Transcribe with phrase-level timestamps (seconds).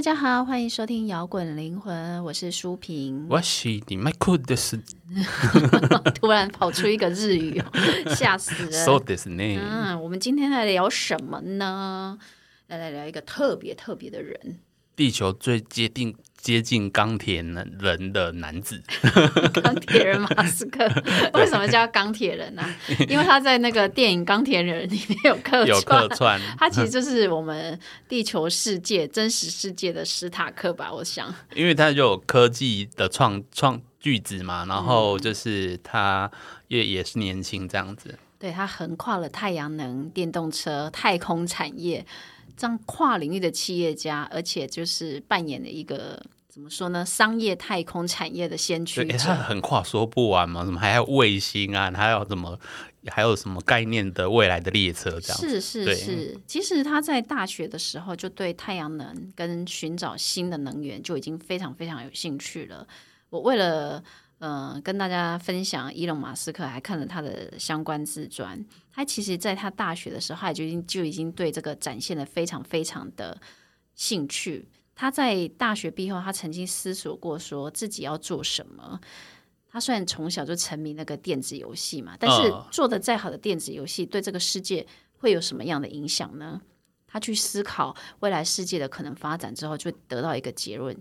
[0.00, 3.26] 大家好，欢迎收听摇滚灵魂，我是舒平。
[3.28, 4.80] 我是你麦克的是
[6.14, 8.72] 突然跑出一个日语哦，吓死人。
[8.72, 9.58] so this 呢？
[9.60, 12.18] 嗯，我们今天来聊什么呢？
[12.68, 14.60] 来来聊一个特别特别的人，
[14.96, 18.82] 地球最接近接近钢铁人人的男子，
[19.62, 20.86] 钢铁人马斯克。
[21.34, 22.62] 为什么叫钢铁人呢、
[23.08, 26.14] 因为他在那个电影《钢铁人》里面有客有串客。
[26.16, 30.92] 串， 他其实就是我们地球世界真实世界的史塔克吧？
[30.92, 36.30] 我想，因为他就有科技的创创句子嘛，然后就是他
[36.68, 42.04] 也也是年轻这样子，对他横跨了太阳能、电动车、太空产业
[42.60, 52.60] 这样跨领域的企业家，而且就是扮演了一个怎么说呢，商业太空产业的先驱很跨说不完嘛，什么还有卫星啊，还有什么
[53.06, 62.86] 还有什么概念的未来的列车这样，是是是，其实他在大学的时候就对太阳能跟寻找新的能源就已经非常非常有兴趣了。
[63.30, 64.04] 我为了
[64.40, 68.62] 呃跟大家分享伊隆马斯克，还看了他的相关自传。
[68.92, 73.40] 他其实在他大学的时候，他就已经就已经对这个展现了非常非常的
[73.94, 74.66] 兴趣。
[74.94, 78.98] 他在大学毕业后，他曾经思索过说自己要做什么。
[79.68, 84.86] 他虽然从小就沉迷那个电子游戏嘛，但是嗯做的再好的电子游戏对这个世界
[85.18, 86.60] 会有什么样的影响呢？
[87.06, 90.96] 他去思考未来世界的可能发展之后，就得到一个结论。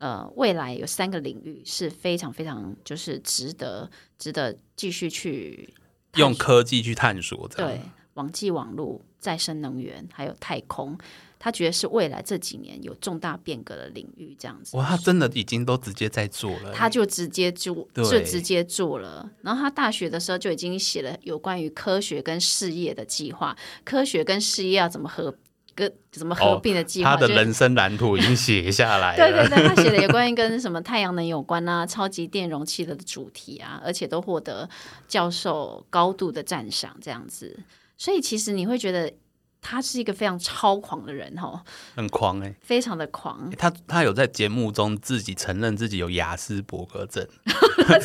[0.00, 5.72] 呃，未来有三个领域是非常非常就是值得值得继续去
[6.16, 7.46] 用科技去探索。
[7.48, 7.80] 对
[8.14, 10.98] 网际网络、再生能源还有太空，
[11.38, 14.76] 他觉得是未来这几年有重大变革的领域，这样子。
[14.76, 19.30] 哇，他真的已经都直接在做了，他就直接就，就直接做了。
[19.42, 25.34] 然后他大学的时候就已经写了有关于科学跟事业的计划，科学跟事业要怎么合
[25.74, 27.12] 跟什么合并的计划。
[27.12, 29.16] 哦他的人生蓝图已经写下来了。
[29.30, 34.68] 对对对，他写的有关于跟什么太阳能有关啊、超级电容器的主题啊，而且都获得
[35.08, 37.58] 教授高度的赞赏，这样子。
[37.96, 39.12] 所以其实你会觉得
[39.60, 41.60] 他是一个非常超狂的人哦，
[41.94, 47.26] 很狂哎、非常的狂，他他有在节目中自己承认自己有雅斯伯格症，
[47.88, 47.98] 雅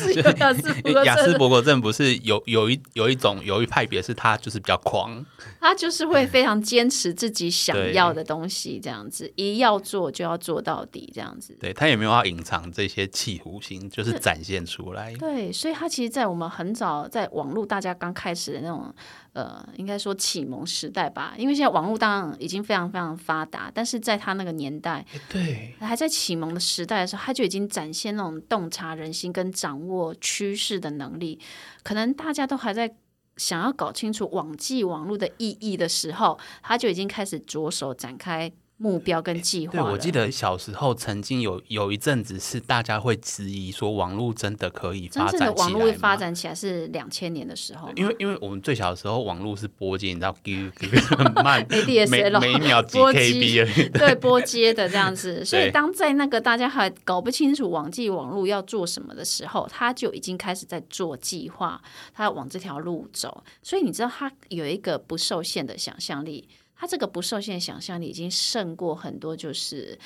[0.52, 5.24] 斯伯格 雅斯症，伯格症不是有有一有一种有一派别是他就是比较狂，
[5.60, 11.56] 他就是会非常坚持自己想要的东西，这样子，一要做就要做到底，这样子。
[11.58, 15.14] 对他也没有要隐藏这些企图心，就是展现出来。
[15.14, 18.94] 对，所以他其实，在我们很早在网络大家刚开始的那种
[19.36, 31.38] 呃，应该说启蒙时代吧，因为现在网络当然已经非常非常发达，但是在他那个年代，对，还在启蒙的时代的时候，他就已经展现那种洞察人心跟掌握趋势的能力。
[31.82, 32.96] 可能大家都还在
[33.36, 39.80] 想要搞清楚网际网络的意义的时候，他就已经开始着手展开目标跟计划对。
[39.82, 50.36] 我记得小时候曾经有有一阵子是大家会质疑说网络真的可以真发正的网络展起来吗发展起来是两千年的时候，因为因为我们最小的时候网络是拨接，你知道，
[51.16, 53.90] 很慢 每每秒几 KB。
[53.92, 61.80] 对波接的这样子，所以对当在那个大家还搞不清楚网际网络要做什么的时候，他就已经开始在做计划，
[62.12, 63.42] 他要往这条路走。
[63.62, 69.98] 所以你知道，他有一个不受限的想象力，他这个不受限想象力已经胜过很多就是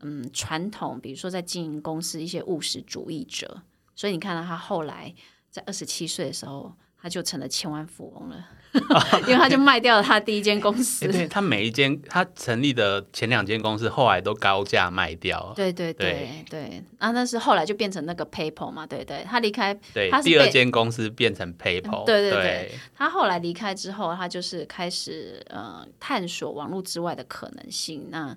[0.00, 3.62] 嗯传统，比如说在经营公司一些务实主义者。
[3.94, 5.14] 所以你看到他后来
[5.50, 8.42] 在二十七岁的时候，他就成了千万富翁了，
[9.22, 11.12] 因为他就卖掉了他第一间公司欸。
[11.12, 15.52] 对他每一间他成立的前两间公司，后来都高价卖掉。
[15.54, 22.06] 对对对对，啊，那是后来就变成那个 PayPal 嘛，对对，他离开，对他，是第二间公司变成 PayPal。
[22.06, 28.08] 对对对对他后来离开之后，他就是开始呃探索网络之外的可能性。
[28.08, 28.34] 那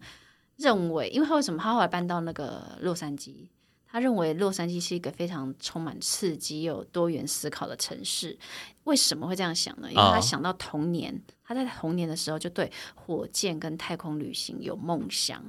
[0.57, 3.47] 认为，因为他为什么他后来搬到那个洛杉矶？
[3.89, 8.37] 他认为洛杉矶是一个非常充满刺激又多元思考的城市。
[8.83, 9.87] 为什么会这样想呢？
[9.89, 15.43] 因为他哦想到童年，他在童年的时候就对火箭跟太空旅行有梦想。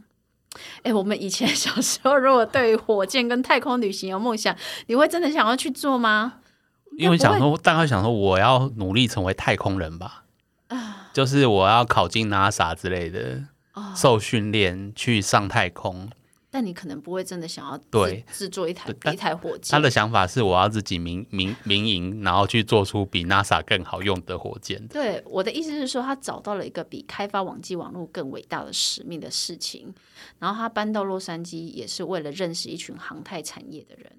[0.83, 4.57] 哎，我们以前 小时候，如果对于火箭跟太空旅行有梦想，
[4.87, 6.41] 你会真的想要去做吗？
[6.97, 10.25] 因为想说，大概想说，我要努力成为太空人吧，
[10.69, 13.45] 啊就是我要考进 NASA 之类的，
[13.75, 16.11] 哦受训练去上太空。
[16.51, 19.71] 但你可能不会真的想要对制作一台一台火箭。
[19.71, 24.87] 他的想法是，我要自己民民民营，然后去做出比 NASA 更好用的火箭。
[24.89, 29.95] 对我的意思是说，他找到了一个比开发网际网络更伟大的使命的事情，
[30.39, 34.11] 然后他搬到洛杉矶也是为了认识一群航太产业的人，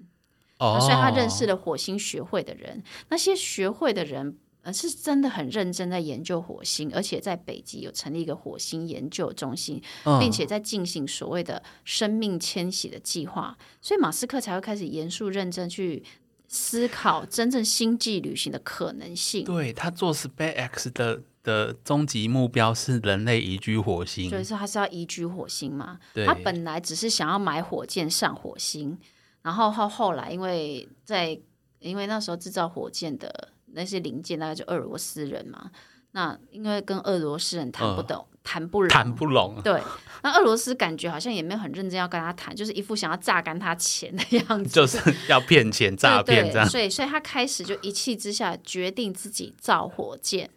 [0.58, 2.82] 哦所以他认识了火星学会的人。
[3.08, 16.02] 那些学会的人呃，是真的很认真在研究火星，而且在北极有成立一个火星研究中心，嗯并且在进行所谓的生命迁徙的计划，所以马斯克才会开始严肃认真去
[16.46, 19.44] 思考真正星际旅行的可能性。
[19.44, 25.98] 对他做 SpaceX 的的终极目标是人类移居火星，所以说他是要移居火星嘛？
[26.26, 28.98] 他本来只是想要买火箭上火星，
[29.40, 31.40] 然后后后来因为在
[31.78, 35.70] 因为那时候制造火箭的那些零件大概就俄罗斯人嘛，
[36.12, 39.60] 那因为跟俄罗斯人谈不懂，谈不拢，嗯谈不拢。
[39.62, 39.80] 对，
[40.22, 44.98] 那俄罗斯感觉好像也没有很认真要跟他谈，就是一副想要榨干他钱的样子，就是。
[45.28, 50.50] 要骗钱诈骗这样，所以所以他开始就一气之下决定自己造火箭。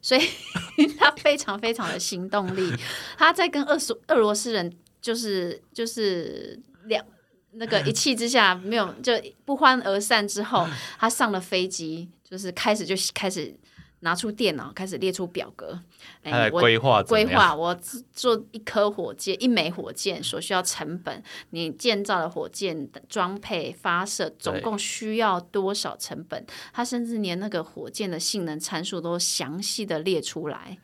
[0.00, 0.22] 所以
[0.98, 2.72] 他非常非常的行动力，
[3.18, 4.72] 他在跟俄苏俄罗斯人
[5.02, 7.04] 就是就是两
[7.52, 9.12] 那个 一气之下没有就
[9.44, 10.66] 不欢而散之后，
[10.98, 13.54] 他上了飞机，就是开始就开始
[14.00, 15.80] 拿出电脑开始列出表格，
[16.22, 26.46] 哎规划规划我制做一颗火箭，一枚火箭所需要成本，你建造的火箭的装配、发射总共需要多少成本？
[26.72, 30.78] 他甚至连那个火箭的性能参数都详细的列出来。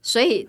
[0.00, 0.48] 所以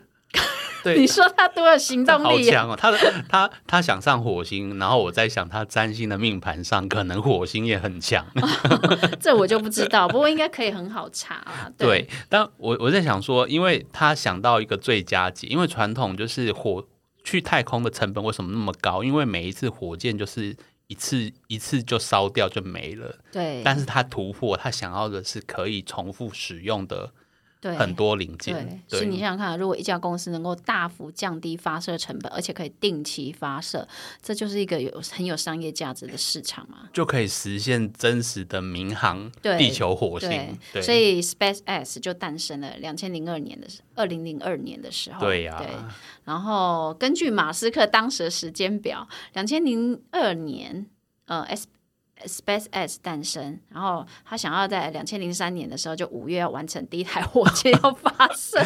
[0.84, 2.52] 对你说他多有行动好力、啊？
[2.52, 2.76] 强哦！
[2.76, 2.98] 他的
[3.28, 8.26] 他他想上火星，然后我在想他占星的命盘上，可能火星也很强。
[9.20, 11.72] 这我就不知道，不过应该可以很好查啊。
[11.78, 16.86] 对，但我我在想说，因为他想到一个最佳解，因为传统就是火
[17.24, 19.04] 去太空的成本为什么那么高？
[19.04, 20.56] 因为每一次火箭就是
[20.88, 27.12] 一次一次就烧掉就没了，对但是他突破，他想要的是可以重复使用的
[27.62, 28.82] 对很多零件。
[28.88, 33.88] 对，所以你想想看，如果一家公司能够大幅降低发射成本，而且可以定期发射，
[34.22, 36.90] 这就是一个有很有商业价值的市场嘛。
[36.94, 40.30] 就可以实现真实的民航对地球火星。
[40.30, 45.68] 对，对，所以 SpaceX 就诞生了，两千零二年的二零零二年的时候，对呀、对
[46.24, 50.86] 然后根据马斯克当时的时间表，两千零二年，
[51.26, 51.68] 呃，S
[52.26, 58.60] SpaceX 诞生，然后他想要在两千零三年的时候，就五月要完成第一台火箭要发射，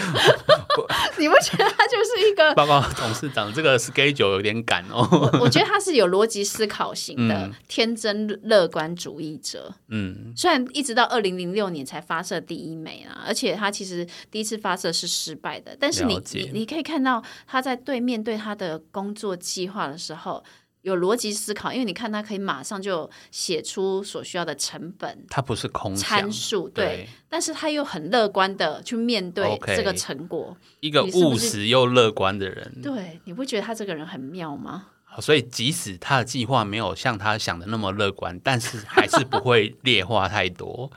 [1.19, 2.53] 你不觉得他就是一个？
[2.55, 5.07] 报告董事长，这个 schedule 有点赶哦。
[5.11, 9.73] 我我觉得他是有逻辑思考型的、嗯天真乐观主义者。
[9.87, 20.43] 嗯，虽然一直到二零零六年才发射第一枚啊，而且他其实第一次发射是失败的，但是你你你可以看到他在对面对他的工作计划的时候。
[20.83, 30.55] 有逻辑思考，因为你看他可以马上就写出所需要的成本他不是空参，数，对，对，但是他又很乐观的去面对这个成果。
[30.81, 32.81] 一个务实又乐观的人。
[32.81, 34.87] 对，你不觉得他这个人很妙吗？
[35.19, 40.91] 所以即使他的计划没有像他想的那么乐观，但是还是不会 劣化太多。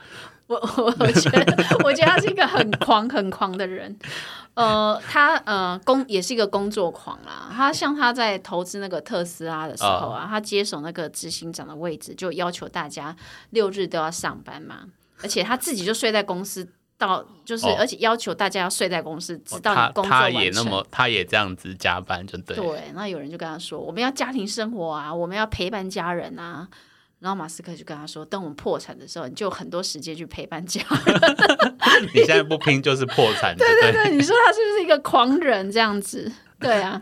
[0.47, 3.97] 我我 我觉得，我觉得他是一个很狂很狂的人。
[4.55, 7.51] 呃，他呃工也是一个工作狂啦。
[7.53, 13.15] 他像他在投资那个特斯拉的时候啊，他接手那个执行长的位置，就要求大家
[13.51, 14.85] 六日都要上班嘛，
[15.21, 16.67] 而且他自己就睡在公司。
[16.99, 20.41] 到就是，哦而且要求大家要睡在公司，直到他你工作完成。
[20.43, 22.55] 也那么，他也这样子加班，就对。
[22.55, 26.67] 对，那有人就跟他说，我们要家庭生活啊，我们要陪伴家人啊。
[27.19, 31.21] 然后马斯克就跟他说，等我们破产的时候，你就有很多时间去陪伴家人。
[32.13, 33.91] 你现在不拼就是破产，对不对？
[33.91, 36.31] 对，你说他是不是一个狂人这样子？
[36.59, 37.01] 对啊，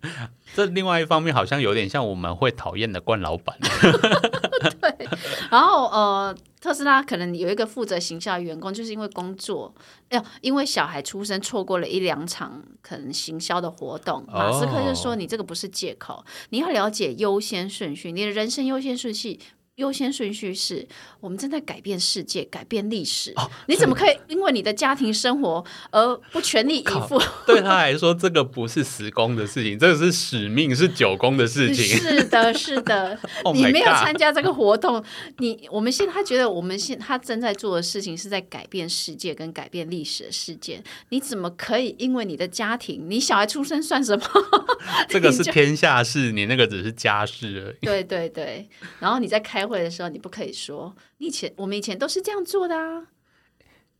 [0.54, 3.56] 这另外一方面好像有点像我们会讨厌的冠老板。
[4.80, 5.08] 对
[5.50, 9.74] 然后呃，特斯拉可能有一个负责行销的员工，就是因为工作，
[10.08, 19.38] 哎呦，因为小孩出生错过了一两场可能行销的活动，马斯克就说你这个不是借口，你要了解优先顺序，你的人生优先顺序。
[19.76, 20.86] 优先顺序是
[21.18, 23.34] 我们正在改变世界、改变历史。
[23.66, 27.20] 你怎么可以因为你的家庭生活而不全力以赴？
[27.44, 31.84] 对他来说，这个不是十公的事情，这个是使命，是九公的事情。
[31.84, 35.04] 是的，是的 Oh 你没有参加这个活动，
[35.38, 44.24] 你我们现他觉得我们现他正在做的事情是在改变世界跟改变历史的事件，你怎么可以因为你的家庭，你小孩出生算什么？
[45.08, 47.86] 这个是天下事，你那个只是家事而已。
[47.86, 48.68] 对对对，
[49.00, 53.08] 然后你在开会的时候，你不可以说你以前我们以前都是这样做的啊。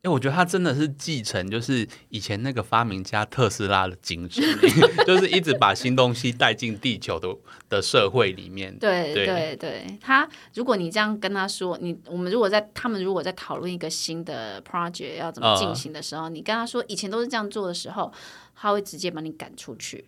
[0.02, 4.44] 因为我觉得他真的是继承，就是以前那个发明家特斯拉的精神，
[5.06, 7.34] 就是一直把新东西带进地球的
[7.70, 8.78] 的社会里面。
[8.78, 18.12] 对对对对，他如果你这样跟他说，你我们如果在他们如果在讨论一个新的 project 要怎么进行的时候，你跟他说以前都是这样做的时候，
[18.54, 20.04] 他会直接把你赶出去。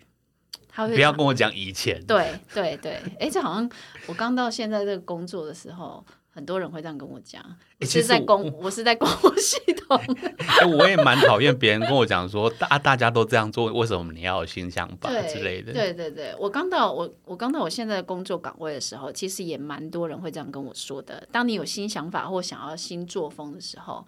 [0.77, 3.71] 他会不要跟我讲以前，对对对，哎，这好像
[4.07, 7.43] 我刚到现在这个工作的时候，很多人会这样跟我讲，
[7.81, 9.99] 是在公，我是在公务系统。
[10.61, 15.73] 哎、我也蛮讨厌别人跟我讲说，大大家都这样做，为什么你要有新想法之类的？
[15.73, 21.27] 对对对，我刚到我我刚到我现在的工作岗位的时候，其实也蛮多人会这样跟我说的。
[21.33, 24.07] 当你有新想法或想要新作风的时候，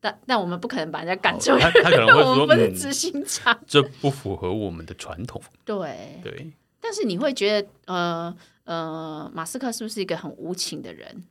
[0.00, 3.58] 但但我们不可能把人家赶出去，他他可能会 我说，我，们不是执行长。
[3.66, 5.40] 这不符合我们的传统。
[5.64, 11.24] 对，对，但是你会觉得，呃呃，马斯克是不是一个很无情的人？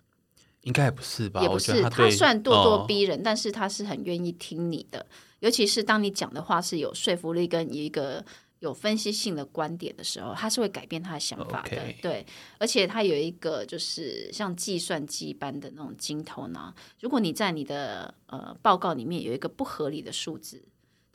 [0.64, 1.42] 应该也不是吧？
[1.42, 5.06] 也不是，他对他虽然咄咄哦逼人，但是他是很愿意听你的，
[5.40, 8.22] 尤其是当你讲的话是有说服力跟一个
[8.68, 11.78] 有分析性的观点的时候，他是会改变他的想法的。
[12.02, 12.26] 对，
[12.60, 20.64] 而且他有一个就是像计算机般的那种金头脑，如果你在你的呃报告里面有一个不合理的数字。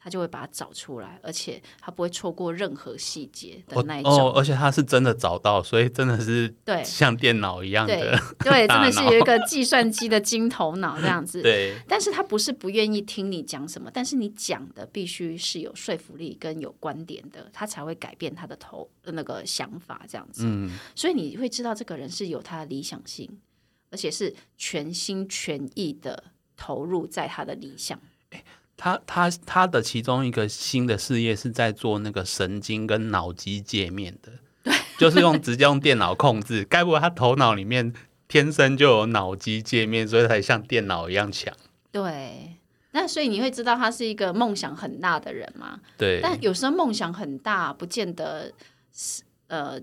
[0.03, 4.13] 他就会把它找出来，而且他不会错过任何细节的哦那一种。
[4.13, 8.19] 哦，而且他是真的找到，所以真的是对 像电脑一样对的。
[8.41, 11.41] 对，真的是有一个计算机的金头脑这样子。
[11.43, 20.43] 对，但是他不是不愿意听你讲什么，但是你讲的必须是有说服力跟有观点的，他才会改变他的头那个想法这样子。
[20.45, 23.31] 嗯，所以你会知道这个人是有他的理想性，
[23.91, 26.25] 而且是全心全意的
[26.57, 28.01] 投入在他的理想。
[28.83, 34.33] 他他他的其中一个新的事业是在做那个神经跟脑机界面的，
[34.65, 36.65] 对 就是用直接用电脑控制。
[36.65, 37.95] 该不会他头脑里面
[38.27, 41.55] 天生就有脑机界面，所以才像电脑一样强？
[41.93, 42.57] 对，
[42.91, 45.79] 那所以你会知道他是一个梦想很大的人嘛？
[45.97, 48.53] 对，但有时候梦想很大，不见得
[48.93, 49.81] 是呃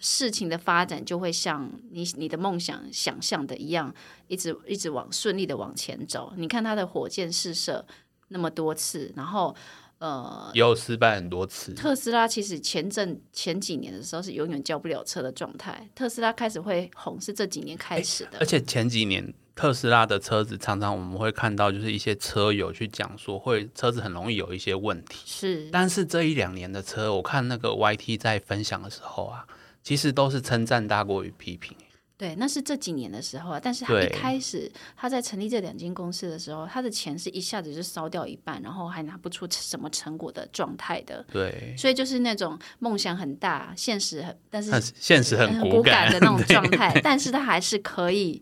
[0.00, 3.94] 事情的发展就会像你你的梦想想象的一样，
[4.26, 6.32] 一直一直往顺利的往前走。
[6.36, 7.86] 你看他的火箭试射
[8.28, 9.54] 那么多次，然后
[9.98, 10.50] 呃。
[10.54, 11.72] 也有失败很多次。
[11.74, 25.22] 特斯拉其实前阵前几年的时候是永远交不了车的状态，特斯拉开始会红是这几年开始的，而且前几年特斯拉的车子常常我们会看到，就是一些车友去讲说，会车子很容易有一些问题。
[25.24, 29.46] 是但是这一两年的车，我看那个 YT 在分享的时候啊，
[29.82, 31.74] 其实都是称赞大过于批评。
[32.18, 33.60] 对，那是这几年的时候啊。
[33.62, 41.22] 但是他一开始他在成立这两间公司的时候，他的钱是一下子就烧掉一半，然后还拿不出什么成果的状态的。
[41.30, 48.40] 对，所以就是那种梦想很大，现实很，但是现实很骨骨感的那种状态， 但是他还是可以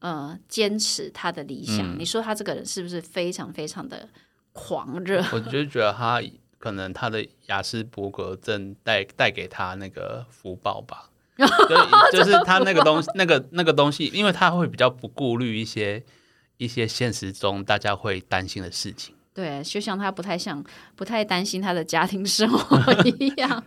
[0.00, 1.78] 呃坚持他的理想。
[1.94, 4.08] 嗯你说他这个人是不是非常非常的
[4.52, 5.22] 狂热？
[5.32, 6.22] 我就觉得他
[6.58, 11.10] 可能他的雅斯伯格症带带给他那个福报吧，
[12.12, 16.02] 就就是他那个东西， 那个那个东西，因为他会比较不顾虑一些
[16.58, 19.14] 一些现实中大家会担心的事情。
[19.34, 20.62] 对，就像他不太像、
[20.94, 23.64] 不太担心他的家庭生活一样，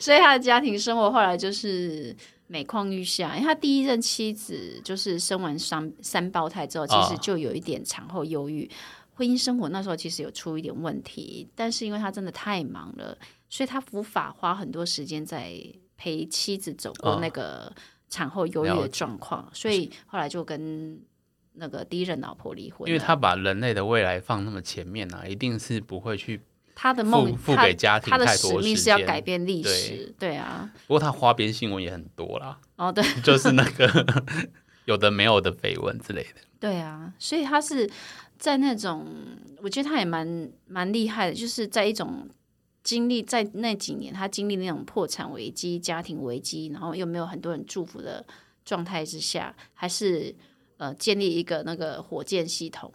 [0.00, 2.14] 所以他的家庭生活后来就是
[2.48, 3.36] 每况愈下。
[3.36, 8.68] 因为他第一任妻子就是生完三三胞胎之后，其实哦就有一点产后忧郁，
[9.14, 13.16] 婚姻生活那时候其实有出一点问题，但是因为他真的太忙了，
[13.48, 15.52] 所以他无法花很多时间在
[15.96, 17.72] 陪妻子走过哦那个
[18.08, 21.00] 产后忧郁的状况，所以后来就跟
[21.54, 26.40] 那个第一任老婆离婚，因为他把人类的未来放那么前面啊，一定是不会去。
[26.78, 33.88] 他的梦，付给家庭他的使命是要改变历史，对啊，不过他花边新闻也很多啦，哦对 就是那个
[34.84, 36.40] 有的没有的绯闻之类的。
[36.60, 37.90] 对啊，所以他是
[38.36, 39.06] 在那种，
[39.62, 42.28] 我觉得他也蛮蛮厉害的，就是在一种
[42.86, 48.24] 经历在那几年，他经历那种破产危机、家庭危机，然后又没有很多人祝福的
[48.64, 50.32] 状态之下，还是
[50.76, 52.92] 呃建立一个那个火箭系统，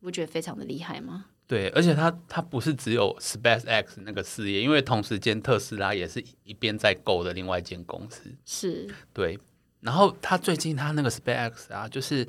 [0.00, 1.26] 不觉得非常的厉害吗？
[1.46, 8.34] 对，而且他他不是只有 SpaceX 那个事业，因为同时间特斯拉也是一边在购的另外一间公司。
[8.44, 9.38] 是对，
[9.78, 12.26] 然后他最近他那个 SpaceX 啊，就是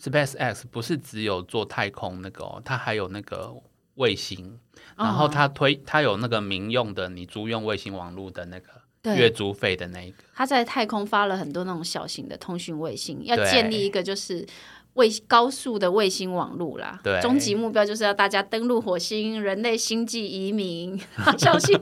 [0.00, 3.52] SpaceX 不是只有做太空那个哦，它还有那个
[3.96, 4.58] 卫星，
[4.96, 8.68] 然后哦它推他有那个民用的你租用卫星网络的那个
[9.02, 10.16] 对月租费的那一个。
[10.34, 14.46] 他在太空发了很多那种小型的通讯卫星，要建立一个就是
[14.94, 16.98] 卫高速的卫星网络啦。
[17.02, 20.98] 对终极目标就是要大家登陆火星，人类星际移民。
[21.38, 21.78] 相信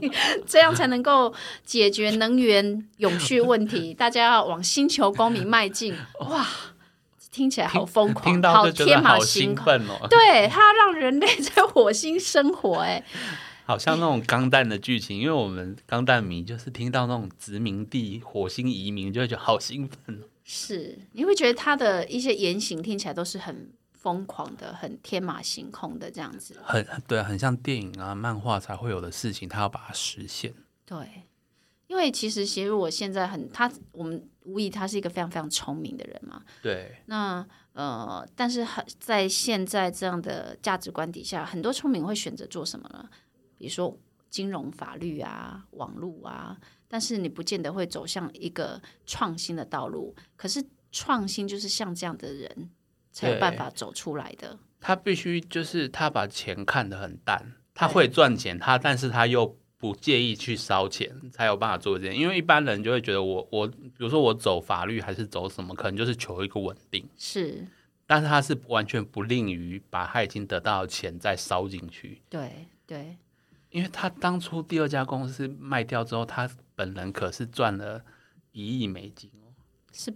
[0.47, 1.33] 这样才能够
[1.64, 5.94] 解决能源永续问题， 大家要往星球公民迈进。
[6.21, 6.47] 哇，
[7.34, 9.64] 听起来好疯狂，听到好就觉天马得好兴行空。
[9.64, 13.04] 奋哦， 对他让人类在火星生活、哎，
[13.66, 20.26] 好像那种钢弹的剧情，因为我们钢弹迷就是听到那种殖民地、火星移民，就会觉得好兴奋哦。
[20.44, 26.54] 是你会觉得他的一些言行听起来都是很疯狂的、很天马行空的这样子。
[26.62, 30.52] 很对，很像电影啊、漫画才会有的事情，他要把它实现。
[30.84, 30.98] 对，
[31.94, 36.42] 因为其实协如我现在很他，我们无疑他是一个非常非常聪明的人嘛。
[36.60, 43.08] 对，那呃，但是很在现在这样的价值观底下，很多聪明会选择做什么呢？
[43.56, 43.96] 比如说
[44.28, 46.58] 金融、法律啊、网络啊，
[46.88, 50.16] 但是你不见得会走向一个创新的道路。
[50.34, 52.70] 可是创新就是像这样的人
[53.12, 54.58] 才有办法走出来的。
[54.80, 62.18] 他必须就是他把钱看得很淡，他会赚钱，他但是他又不介意去烧钱，才有办法做这件。
[62.18, 67.06] 因为一般人就会觉得我我，比如说我走法律还是走什么，可能就是求一个稳定。
[67.18, 67.66] 是，
[68.06, 72.22] 但是他是完全不吝于把他已经得到的钱再烧进去。
[72.30, 73.18] 对对，
[73.68, 78.02] 因为他当初第二家公司卖掉之后，他本人可是赚了
[78.52, 79.52] 一亿美金哦。
[79.92, 80.10] 是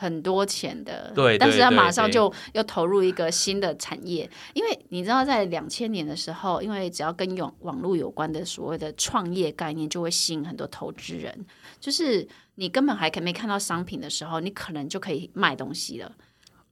[0.00, 11.44] 很多钱的，对对但是他马上就又投入一个新的产业，因为你知道，在两千年的时候，因为只要跟网网络有关的所谓的创业概念，就会吸引很多投资人。
[11.78, 16.10] 就是你根本还可没看到商品的时候，你可能就可以卖东西了。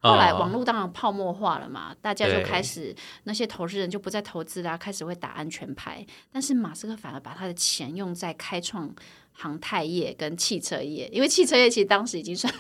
[0.00, 6.06] 后来哦网络当然泡沫化了嘛，大家就开始那些投资人就不再投资啦，开始会打安全牌。
[6.32, 8.90] 但是马斯克反而把他的钱用在开创
[9.32, 12.50] 航太业跟汽车业，因为汽车业其实当时已经算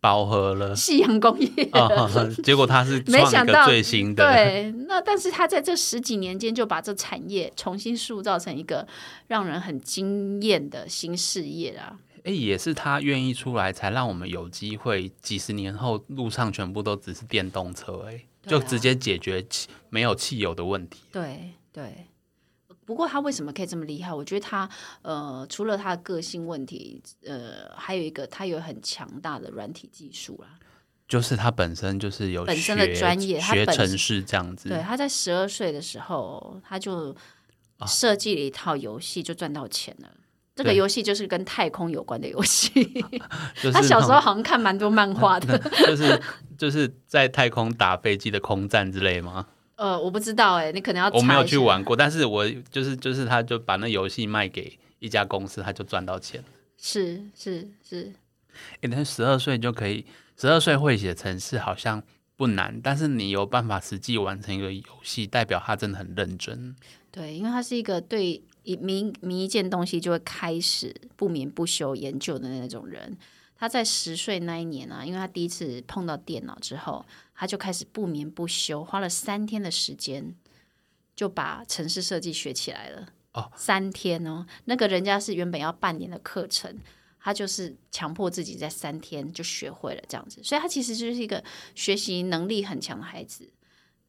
[0.00, 2.08] 饱和了夕阳工业啊、
[2.42, 8.86] 结果他是 没想到最新的，对，那但是他在这十几年间就把这产业重新塑造成一个
[9.26, 11.98] 让人很惊艳的新事业啊。
[12.24, 21.00] 哎，也是他愿意出来，才让我们有机会几十年后路上全部都只是电动车，哎、对啊就直接解决汽没有汽油的问题。
[21.12, 22.06] 对对。
[22.90, 24.12] 不过他为什么可以这么厉害？
[24.12, 24.68] 我觉得他
[25.02, 30.48] 呃，除了他的个性问题，呃，还有一个他有很强大的软体技术啦。
[31.06, 37.14] 就是他本身就是有本身的专业学城市这样子，对，他在十二岁的时候，他就
[37.78, 40.10] 啊设计了一套游戏，就赚到钱了。
[40.56, 42.70] 这个对游戏就是跟太空有关的游戏。
[43.62, 45.56] 就是他小时候好像看蛮多漫画的。
[45.86, 46.20] 就是
[46.58, 49.46] 就是在太空打飞机的空战之类吗？
[49.80, 51.42] 呃，我不知道哎、你可能要我没有。
[51.42, 56.44] 去玩过，但是我就是就是他就把那游戏卖给一家公司，他就赚到钱。
[56.76, 58.12] 是是是，
[58.82, 60.04] 诶，但十二岁就可以，
[60.36, 62.02] 十二岁会写程式好像
[62.36, 66.76] 不难，但是你有办法实际完成一个游戏，代表他真的很认真。
[67.10, 73.16] 对，因为他是一个对一迷迷一件东西就会开始不眠不休研究的那种人。
[73.60, 80.34] 他在十岁那一年啊，因为他第一次碰到电脑之后，他就开始不眠不休，花了三天的时间
[81.14, 83.06] 就把城市设计学起来了。
[83.34, 86.74] 哦，三天哦，那个人家是原本要半年的课程，
[87.20, 91.44] 他就是强迫自己在三天就学会了这样子，所以他其实就是一个
[91.74, 93.46] 学习能力很强的孩子。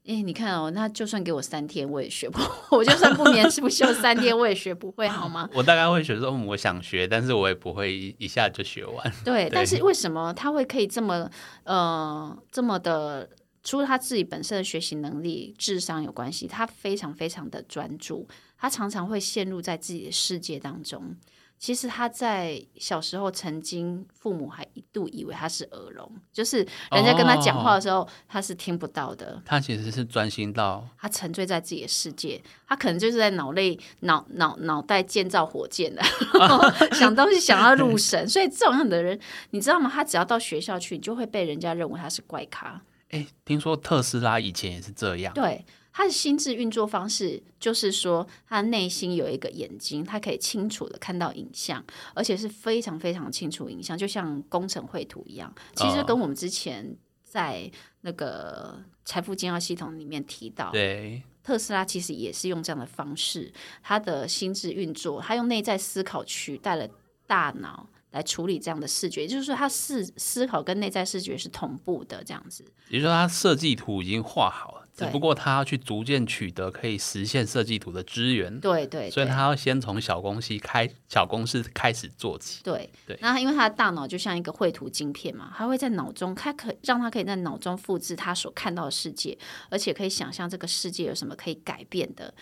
[0.07, 2.39] 哎，你看哦，那就算给我三天，我也学不，
[2.75, 5.47] 我就算不眠不休三天，我也学不会， 好吗？
[5.53, 9.13] 我大概会学说，嗯我想学，但是我也不会一一下就学完。
[9.23, 11.29] 对，对但是为什么他会可以这么
[11.63, 13.29] 呃这么的？
[13.63, 21.15] 除了他自己本身的学习能力、智商有关系，他非常非常的专注，他常常会陷入在自己的世界当中。
[21.61, 26.57] 其实他在小时候曾经，父母还一度以为他是耳聋，就是
[26.89, 29.39] 人家跟他讲话的时候，他是听不到的。
[29.45, 36.01] 他其实是专心到他沉醉在自己的世界，他可能就是在脑内脑脑脑袋建造火箭的，
[36.97, 38.27] 想东西想要入神。
[38.27, 39.19] 所以这种样的人，
[39.51, 39.87] 你知道吗？
[39.93, 42.81] 他只要到学校去，你就会被人家认为他是怪咖。
[43.11, 45.31] 哎，听说特斯拉以前也是这样。
[45.35, 55.53] 对，他的心智运作方式就是说，他内心有一个眼睛，他可以清楚的看到影像，而且是非常非常清楚影像，就像工程绘图一样。
[55.75, 57.69] 其实哦跟我们之前在
[58.01, 63.51] 那个财富金要系统里面提到，对，特斯拉其实也是用这样的方式，
[63.83, 66.87] 他的心智运作，他用内在思考取代了
[67.27, 72.65] 大脑来处理这样的视觉，也就是说，他思思考跟内在视觉是同步的，这样子。
[72.89, 82.61] 也就是说他设计图已经画好了，只不过他要去逐渐取得可以实现设计图的资源，对对对所以他要先从小公司开小公司开始做起。
[82.63, 89.37] 对对那因为他的大脑就像一个绘图晶片嘛，他会在脑中，他可让他可以在脑中复制他所看到的世界，
[89.69, 92.33] 而且可以想象这个世界有什么可以改变的。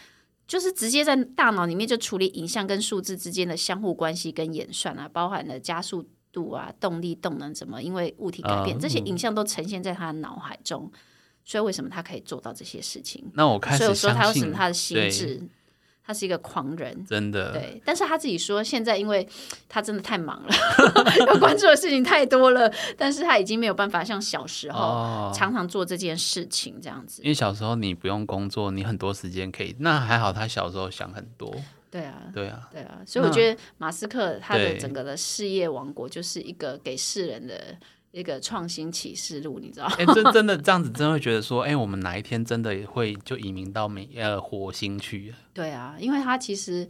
[0.47, 10.91] 就是直接在大脑里面就处理影像跟数字之间的相互关系跟演算啊，包含了加速度啊、动力、动能怎么因为物体改变，嗯这些影像都呈现在他的脑海中。
[11.45, 13.23] 所以为什么他可以做到这些事情？
[13.33, 15.41] 那我开所以我说他有始相信什么他的心智，
[16.05, 17.05] 他是一个狂人。
[17.05, 19.27] 真的，对，但是他自己说，现在因为
[19.67, 20.49] 他真的太忙了，
[21.27, 27.29] 要关注的事情太多了，但是他已经没有办法像小时候、哦，常常做这件事情这样子因。
[27.29, 29.75] 为小时候你不用工作，你很多时间可以。
[29.79, 31.55] 那还好，他小时候想很多。
[31.91, 37.75] 对啊，对啊，对啊，所以我觉得马斯克他的整个的事业王国就是一个给世人的
[38.11, 39.85] 一个创新启示录，你知道？
[39.97, 45.35] 哎、真真的这样子，真的会觉得说，哎、我们哪一天真的也会就移民到美呃火星去了？
[45.53, 46.87] 对啊，因为它其实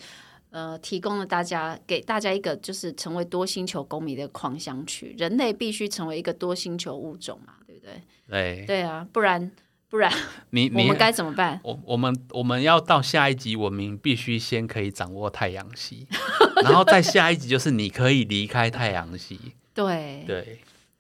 [0.52, 8.02] 呃提供了大家给大家一个就是成为多星球公民的狂想曲，人类必须成为一个多星球物种嘛，对不对？
[8.30, 9.52] 对，对啊，不然
[9.90, 10.12] 不然
[10.52, 11.60] 你 你我们该怎么办？
[11.64, 16.08] 我我们我们要到下一级文明，必须先可以掌握太阳系，
[16.64, 19.38] 然后再下一级就是你可以离开太阳系。
[19.74, 20.60] 对，对，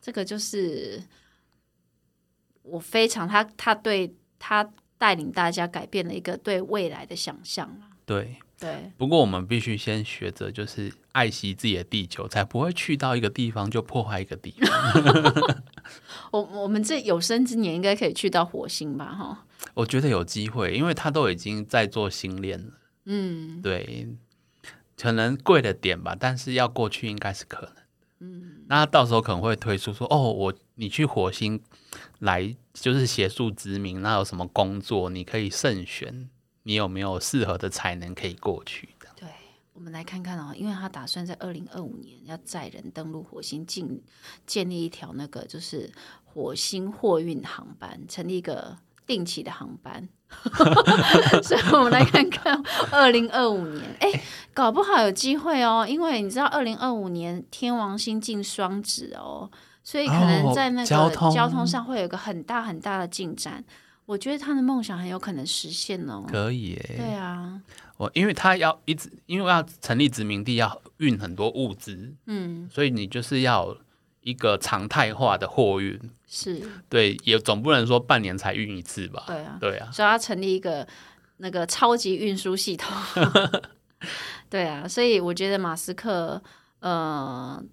[0.09, 1.03] 这个就是
[2.63, 4.67] 我非常他他对他
[4.97, 7.93] 带领大家改变了一个对未来的想象啊。
[8.07, 8.37] 对。
[8.59, 15.63] 对，不过我们必须先学着，就是爱惜自己的地球，才不会去到一个地方就破坏一个地方。
[16.31, 19.15] 我我们这有生之年应该可以去到火星吧？
[19.15, 19.45] 哈，
[19.75, 22.73] 我觉得有机会，因为他都已经在做星链了。
[23.05, 24.09] 嗯，对，
[24.97, 27.73] 可能贵了点吧，但是要过去应该是可能。
[28.19, 31.59] 嗯，那到时候可能会推出说，哦，我你去火星
[32.19, 36.29] 来就是协助殖民，那有什么工作你可以慎选，
[36.61, 39.07] 你有没有适合的才能可以过去的？
[39.15, 39.27] 对，
[39.73, 43.99] 我们来看看哦，因为他打算在二零二五年要载人登陆火星，建
[44.45, 45.91] 建立一条那个就是
[46.23, 48.77] 火星货运航班，成立一个
[49.09, 50.07] 定期的航班。
[51.41, 54.07] 所以我们来看看二零二五年，哎、
[54.53, 59.49] 搞不好有机会哦，因为你知道二零二五年天王星进双子哦，
[59.83, 63.65] 所以可能哦在那个交通上会有一个很大很大的进展。
[64.05, 66.23] 我觉得他的梦想很有可能实现哦。
[66.27, 67.59] 可以耶、对啊，
[67.97, 73.77] 我因为他要一直，因为要成立殖民地，要运很多物资，嗯，所以你就是要有
[74.21, 75.99] 一个常态化的货运。
[76.27, 79.23] 是，对，也总不能说半年才运一次吧？
[79.27, 79.57] 对啊。
[79.59, 80.87] 对啊，所以要成立一个
[81.37, 82.91] 那个超级运输系统。
[84.49, 86.41] 对啊，所以我觉得马斯克
[86.79, 87.63] 呃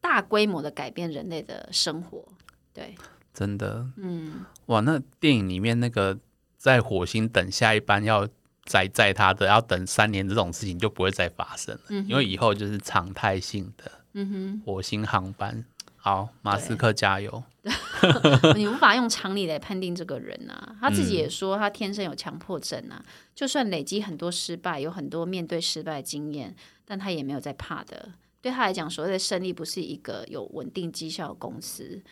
[0.00, 2.26] 大规模的改变人类的生活。
[2.72, 2.94] 对，
[3.34, 4.80] 真的嗯，哇！
[4.80, 6.18] 那电影里面那个
[6.56, 8.26] 在火星等下一班要
[8.64, 15.64] 载载他的，要等三年这种事情就不会再发生了，嗯因为以后就是常态性的嗯哼火星航班。
[16.02, 17.44] 好，马斯克加油！
[18.56, 20.74] 你无法用常理来判定这个人啊。
[20.80, 28.12] 他自己嗯也说，他天生有强迫症啊，就算累积很多失败，有很多面对失败的经验，但他也没有在怕的。
[28.40, 32.02] 对他来讲，所谓的胜利不是一个有稳定绩效的公司，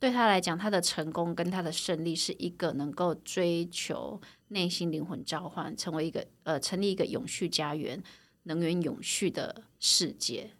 [0.00, 8.02] 对他来讲，他的成功跟他的胜利是一个能够追求内心灵魂召唤，成为一个呃成立一个永续家园、
[8.44, 10.52] 能源永续的世界。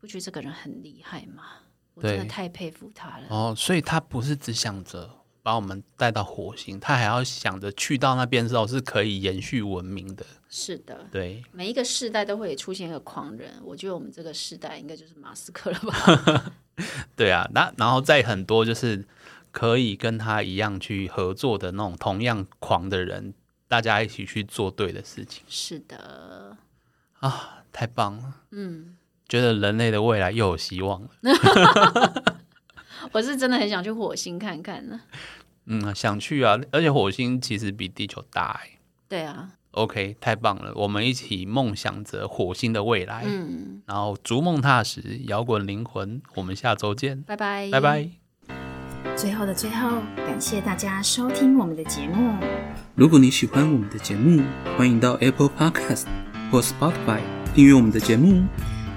[0.00, 1.44] 不觉得这个人很厉害吗？
[1.94, 3.26] 我真的太佩服他了。
[3.28, 5.10] 哦，所以他不是只想着
[5.42, 10.24] 把我们带到火星，他还要想着去到那边之后是可以延续文明的。
[10.48, 16.52] 是的，对，每一个世代都会出现一个狂人，我觉得我们这个世代应该就是马斯克了吧？
[17.16, 19.04] 对啊，那然后在很多就是
[19.50, 23.34] 可以跟他一样去合作的那种同样狂的人，
[23.66, 26.56] 大家一起去做对的事情是的，
[27.18, 28.42] 啊，太棒了！
[28.52, 28.96] 嗯，
[29.28, 31.10] 觉得人类的未来又有希望了。
[33.12, 35.00] 我是真的很想去火星看看呢。
[35.66, 38.78] 嗯，想去啊，而且火星其实比地球大哎。
[39.08, 46.20] 对啊，OK，太棒了，我们一起梦想着火星的未来，嗯，然后逐梦踏实，摇滚灵魂。
[46.34, 48.10] 我们下周见，拜拜，拜拜。
[49.16, 52.34] 最后的最后，感谢大家收听我们的节目。
[52.94, 54.42] 如果你喜欢我们的节目，
[54.76, 56.06] 欢迎到 Apple Podcast
[56.50, 57.20] 或 Spotify
[57.54, 58.44] 订阅我们的节目，